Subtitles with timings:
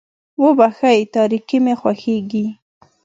[0.43, 2.45] وبښئ تاريکي مې خوښېږي.